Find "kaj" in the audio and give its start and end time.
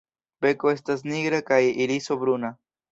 1.53-1.61